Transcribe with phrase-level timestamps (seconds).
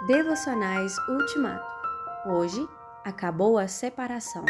[0.00, 1.64] Devocionais Ultimato.
[2.26, 2.68] Hoje
[3.04, 4.44] acabou a separação.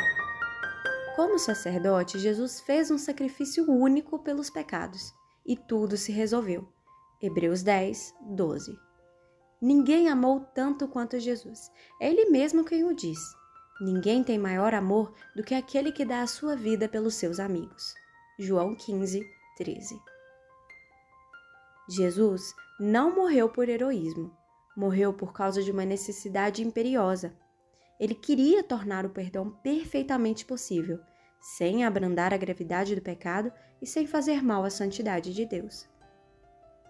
[1.14, 5.12] Como sacerdote, Jesus fez um sacrifício único pelos pecados
[5.44, 6.66] e tudo se resolveu.
[7.20, 8.78] Hebreus 10, 12.
[9.60, 11.70] Ninguém amou tanto quanto Jesus.
[12.00, 13.18] É Ele mesmo quem o diz.
[13.78, 17.92] Ninguém tem maior amor do que aquele que dá a sua vida pelos seus amigos.
[18.38, 19.22] João 15,
[19.58, 20.00] 13.
[21.90, 24.34] Jesus não morreu por heroísmo
[24.76, 27.34] Morreu por causa de uma necessidade imperiosa.
[28.00, 30.98] Ele queria tornar o perdão perfeitamente possível,
[31.40, 35.88] sem abrandar a gravidade do pecado e sem fazer mal à santidade de Deus.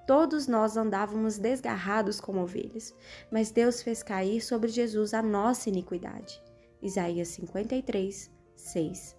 [0.06, 2.94] Todos nós andávamos desgarrados como ovelhas,
[3.30, 6.42] mas Deus fez cair sobre Jesus a nossa iniquidade.
[6.82, 9.16] Isaías 53, 6.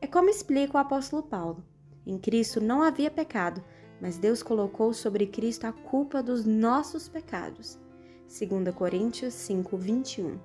[0.00, 1.64] É como explica o apóstolo Paulo.
[2.06, 3.62] Em Cristo não havia pecado,
[4.00, 7.78] mas Deus colocou sobre Cristo a culpa dos nossos pecados.
[8.26, 10.38] 2 Coríntios 5, 21.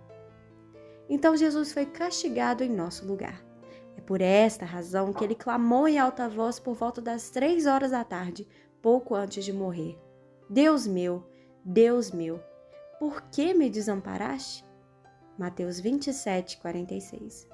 [1.09, 3.43] Então Jesus foi castigado em nosso lugar.
[3.97, 7.91] É por esta razão que ele clamou em alta voz por volta das três horas
[7.91, 8.47] da tarde,
[8.81, 9.99] pouco antes de morrer:
[10.49, 11.27] Deus meu,
[11.65, 12.39] Deus meu,
[12.99, 14.63] por que me desamparaste?
[15.37, 17.47] Mateus 27, 46.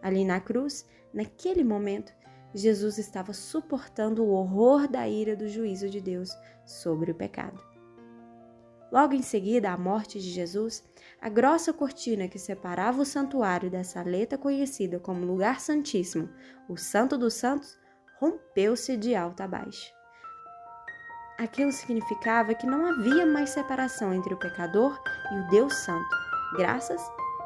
[0.00, 2.12] Ali na cruz, naquele momento,
[2.54, 7.71] Jesus estava suportando o horror da ira do juízo de Deus sobre o pecado.
[8.92, 10.84] Logo em seguida à morte de Jesus,
[11.18, 16.28] a grossa cortina que separava o santuário da saleta conhecida como Lugar Santíssimo,
[16.68, 17.78] o Santo dos Santos,
[18.20, 19.90] rompeu-se de alto a baixo.
[21.38, 26.14] Aquilo significava que não havia mais separação entre o pecador e o Deus Santo,
[26.58, 27.00] graças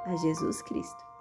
[0.05, 1.16] a Jesus Cristo.